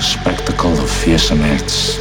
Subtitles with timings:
[0.00, 1.98] Spectacle of fearsome acts.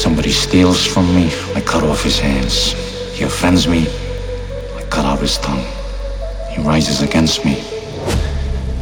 [0.00, 2.72] Somebody steals from me, I cut off his hands.
[3.16, 3.86] He offends me,
[4.76, 5.66] I cut out his tongue.
[6.50, 7.60] He rises against me,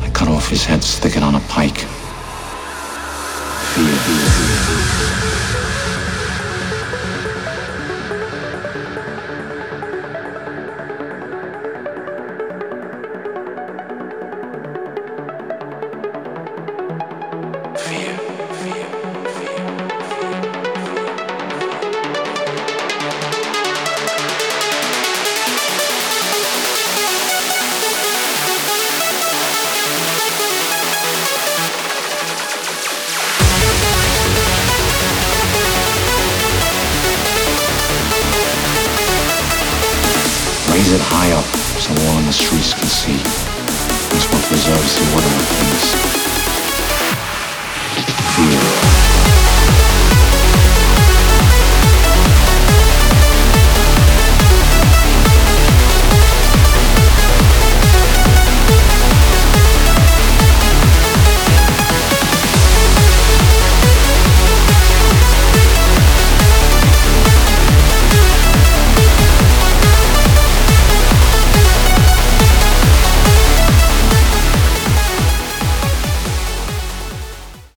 [0.02, 1.78] I cut off his head, stick it on a pike.
[3.74, 4.74] Fear, fear, fear.
[40.84, 41.44] Raise it high up
[41.80, 43.16] so all in the streets can see.
[43.16, 46.13] That's what preserves the order of things.